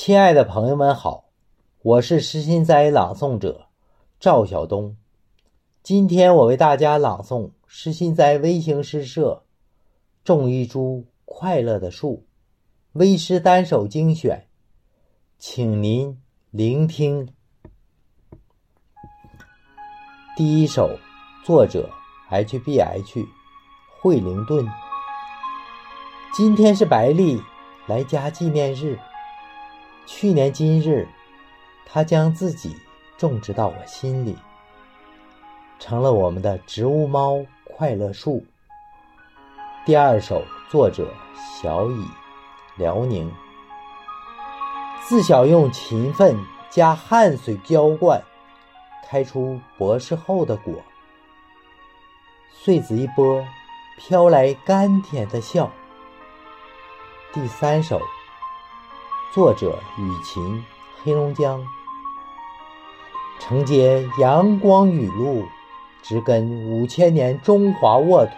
[0.00, 1.24] 亲爱的朋友们好，
[1.82, 3.66] 我是诗心斋朗诵者
[4.20, 4.96] 赵晓东。
[5.82, 9.42] 今天我为大家朗诵诗心斋微型诗社
[10.24, 12.24] 《种一株快乐的树》
[13.00, 14.46] 微诗单首精选，
[15.36, 16.22] 请您
[16.52, 17.28] 聆听。
[20.36, 20.96] 第一首，
[21.44, 21.90] 作者
[22.30, 23.26] H B H
[24.00, 24.64] 惠灵顿。
[26.32, 27.42] 今天是白丽
[27.88, 28.96] 来家纪念日。
[30.10, 31.06] 去年今日，
[31.84, 32.74] 他将自己
[33.18, 34.38] 种植到我心里，
[35.78, 38.42] 成了我们的植物猫快乐树。
[39.84, 42.06] 第二首，作者小乙，
[42.78, 43.30] 辽宁。
[45.06, 46.34] 自小用勤奋
[46.70, 48.22] 加汗水浇灌，
[49.06, 50.72] 开出博士后的果。
[52.50, 53.44] 穗子一拨，
[53.98, 55.70] 飘来甘甜的笑。
[57.30, 58.00] 第三首。
[59.30, 60.64] 作者雨晴，
[61.02, 61.62] 黑龙江。
[63.38, 65.44] 承接阳光雨露，
[66.02, 68.32] 植根五千年中华沃土。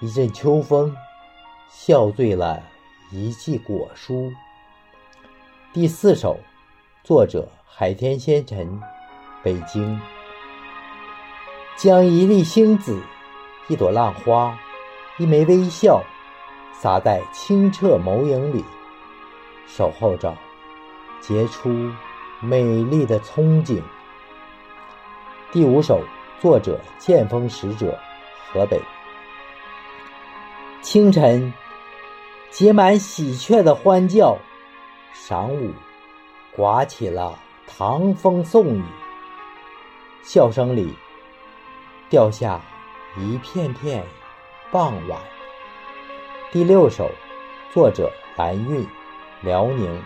[0.00, 0.92] 一阵秋风，
[1.68, 2.60] 笑醉了
[3.12, 4.34] 一季果蔬。
[5.72, 6.36] 第四首，
[7.04, 8.80] 作者海天仙尘，
[9.44, 10.00] 北京。
[11.76, 13.00] 将一粒星子，
[13.68, 14.58] 一朵浪花，
[15.18, 16.02] 一枚微笑，
[16.72, 18.64] 洒在清澈眸影里。
[19.66, 20.36] 守候着
[21.20, 21.90] 结出
[22.40, 23.82] 美丽的憧憬。
[25.52, 26.00] 第五首，
[26.40, 27.98] 作者剑锋使者，
[28.50, 28.80] 河北。
[30.82, 31.52] 清晨，
[32.50, 34.36] 结满喜鹊的欢叫；
[35.14, 35.72] 晌午，
[36.54, 38.82] 刮起了唐风送雨，
[40.22, 40.94] 笑声里
[42.08, 42.60] 掉下
[43.16, 44.04] 一片片
[44.70, 45.18] 傍晚。
[46.52, 47.10] 第六首，
[47.72, 48.86] 作者蓝韵。
[49.42, 50.02] 辽宁，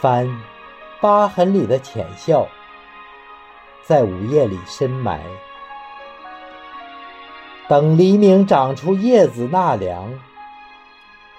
[0.00, 0.28] 翻
[1.00, 2.46] 疤痕里的浅笑，
[3.84, 5.22] 在午夜里深埋。
[7.68, 10.12] 等黎明长出叶子纳凉。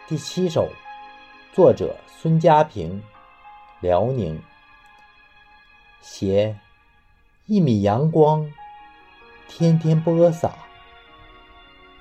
[0.07, 0.69] 第七首，
[1.51, 3.03] 作者孙家平，
[3.81, 4.41] 辽宁。
[6.00, 6.56] 携
[7.47, 8.50] 一米阳光，
[9.50, 10.50] 天天播撒。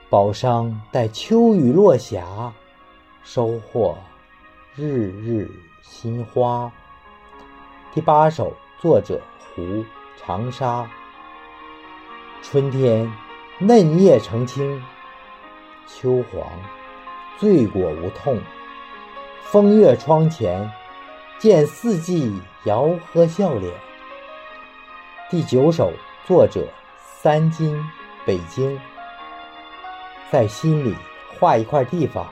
[0.08, 2.52] 宝商待秋雨落霞，
[3.24, 3.96] 收获。
[4.74, 5.50] 日日
[5.82, 6.72] 新花。
[7.92, 9.20] 第八首，作者
[9.54, 9.84] 胡
[10.16, 10.88] 长沙。
[12.40, 13.06] 春天，
[13.58, 14.80] 嫩叶成青；
[15.86, 16.48] 秋黄，
[17.36, 18.40] 醉果无痛。
[19.42, 20.72] 风月窗前，
[21.38, 22.34] 见四季
[22.64, 23.70] 摇和笑脸。
[25.28, 25.92] 第九首，
[26.26, 26.66] 作者
[26.98, 27.78] 三金，
[28.24, 28.80] 北京。
[30.30, 30.96] 在心里
[31.38, 32.26] 画一块地方。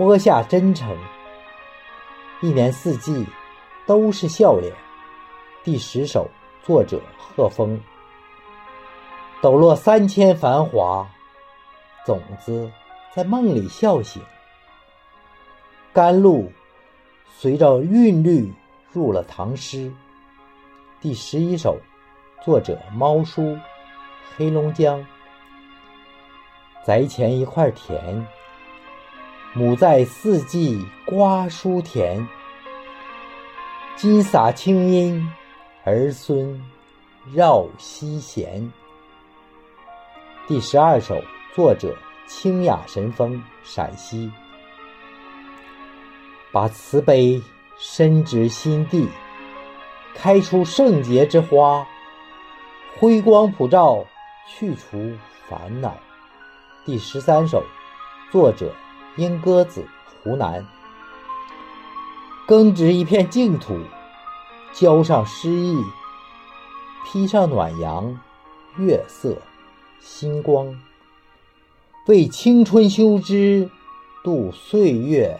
[0.00, 0.96] 播下真诚，
[2.40, 3.26] 一年四季
[3.84, 4.72] 都是笑脸。
[5.62, 6.26] 第十首，
[6.62, 7.78] 作者贺峰。
[9.42, 11.06] 抖落三千繁华，
[12.06, 12.72] 种子
[13.14, 14.22] 在梦里笑醒。
[15.92, 16.50] 甘露
[17.36, 18.50] 随着韵律
[18.92, 19.92] 入了唐诗。
[20.98, 21.76] 第十一首，
[22.42, 23.54] 作者猫叔，
[24.34, 25.06] 黑龙江。
[26.86, 28.26] 宅前一块田。
[29.52, 32.24] 母在四季瓜蔬田，
[33.96, 35.28] 金洒清音，
[35.84, 36.62] 儿孙
[37.34, 38.72] 绕膝弦。
[40.46, 41.20] 第十二首，
[41.52, 41.96] 作者
[42.28, 44.30] 清雅神风，陕西。
[46.52, 47.42] 把慈悲
[47.76, 49.08] 深植心地，
[50.14, 51.84] 开出圣洁之花，
[52.96, 54.06] 辉光普照，
[54.46, 55.12] 去除
[55.48, 55.96] 烦恼。
[56.86, 57.64] 第十三首，
[58.30, 58.72] 作者。
[59.16, 59.86] 莺歌子，
[60.22, 60.66] 湖南。
[62.46, 63.78] 耕植一片净土，
[64.72, 65.76] 浇上诗意，
[67.04, 68.18] 披上暖阳、
[68.76, 69.36] 月色、
[70.00, 70.80] 星光，
[72.06, 73.68] 为青春修枝，
[74.22, 75.38] 度岁月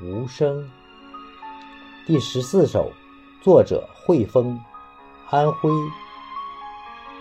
[0.00, 0.70] 无声。
[2.06, 2.90] 第十四首，
[3.42, 4.58] 作者惠峰，
[5.30, 5.70] 安徽。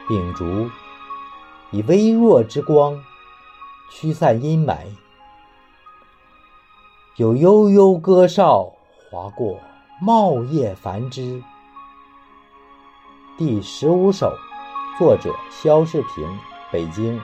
[0.08, 0.70] 秉烛，
[1.72, 3.04] 以微弱之光，
[3.92, 4.78] 驱散阴霾。
[7.18, 8.72] 有悠悠歌哨
[9.10, 9.60] 划过
[10.00, 11.42] 茂叶繁枝。
[13.36, 14.32] 第十五首，
[15.00, 16.40] 作者肖世平，
[16.72, 17.20] 北京。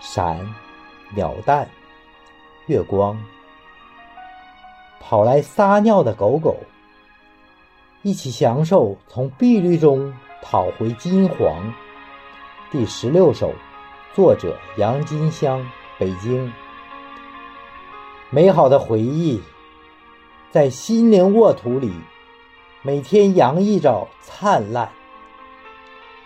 [0.00, 0.36] 闪，
[1.14, 1.68] 鸟蛋，
[2.66, 3.16] 月光。
[4.98, 6.56] 跑来撒尿的狗狗，
[8.02, 11.72] 一起享受从碧绿中讨回金黄。
[12.72, 13.52] 第十六首，
[14.12, 15.64] 作者杨金香，
[16.00, 16.52] 北京。
[18.30, 19.40] 美好的回忆
[20.50, 21.92] 在心灵沃土里，
[22.82, 24.90] 每天洋溢着灿烂。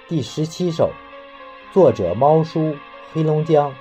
[0.07, 0.91] 第十七首，
[1.73, 2.75] 作者猫叔，
[3.13, 3.73] 黑龙江。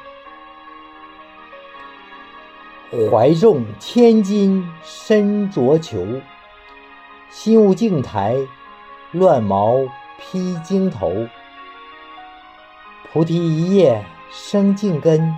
[3.11, 6.21] 怀重千金身着裘，
[7.29, 8.35] 心无镜台，
[9.11, 9.77] 乱毛
[10.17, 11.27] 披荆头。
[13.11, 15.33] 菩提一叶生净根，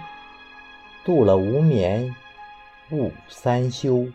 [1.03, 2.15] 度了无眠
[2.91, 4.07] 悟三修。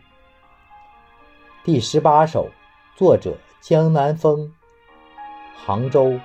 [1.62, 2.49] 第十八首，
[2.97, 4.53] 作者江南风，
[5.55, 6.19] 杭州。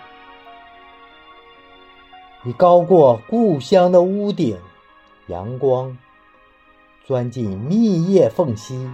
[2.41, 4.57] 你高过故乡的屋顶，
[5.27, 5.95] 阳光。
[7.05, 8.87] 钻进密叶缝隙，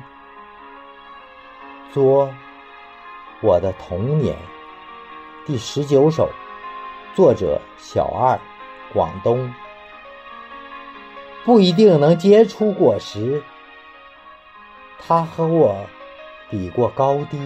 [1.93, 2.29] 作
[3.41, 4.37] 我的童年。
[5.45, 6.29] 第十九首，
[7.13, 8.39] 作者小二，
[8.93, 9.53] 广东。
[11.45, 13.43] 不一定能结出果实，
[14.97, 15.77] 他和我
[16.49, 17.37] 比过高低，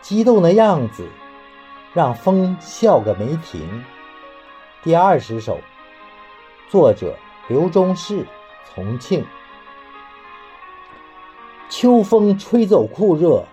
[0.00, 1.08] 激动的样子
[1.92, 3.84] 让风笑个没停。
[4.84, 5.58] 第二十首，
[6.68, 8.24] 作者刘忠士，
[8.72, 9.26] 重庆。
[11.68, 13.44] 秋风吹走酷热，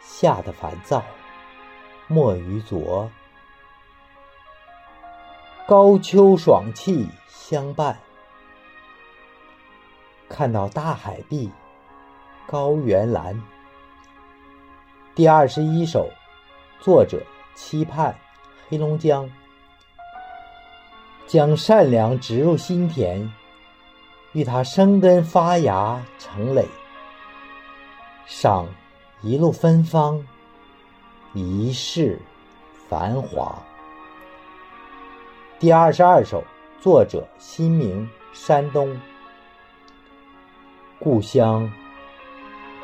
[0.00, 1.02] 夏的烦躁
[2.08, 3.10] 莫于昨。
[5.72, 7.98] 高秋爽气相伴，
[10.28, 11.50] 看到大海碧，
[12.46, 13.42] 高原蓝。
[15.14, 16.10] 第二十一首，
[16.78, 17.22] 作者
[17.54, 18.14] 期盼，
[18.68, 19.26] 黑龙江。
[21.26, 23.32] 将善良植入心田，
[24.32, 26.68] 与它生根发芽成蕾。
[28.26, 28.68] 赏
[29.22, 30.22] 一路芬芳，
[31.32, 32.20] 一世
[32.90, 33.56] 繁华。
[35.62, 36.42] 第二十二首，
[36.80, 39.00] 作者新明，山东。
[40.98, 41.70] 故乡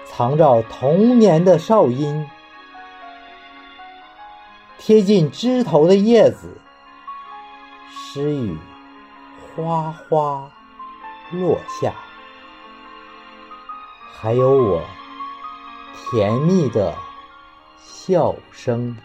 [0.06, 2.24] 藏着童年的哨音，
[4.78, 6.56] 贴近枝头的叶子，
[7.90, 8.56] 诗雨
[9.56, 10.48] 哗哗
[11.32, 11.92] 落下，
[14.14, 14.80] 还有我。
[16.12, 16.94] 甜蜜的
[17.76, 18.96] 笑声。